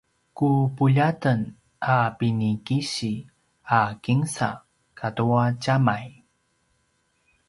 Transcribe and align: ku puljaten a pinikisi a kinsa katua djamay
ku 0.37 0.49
puljaten 0.75 1.39
a 1.95 1.97
pinikisi 2.17 3.13
a 3.79 3.81
kinsa 4.03 4.49
katua 4.99 5.43
djamay 5.61 6.07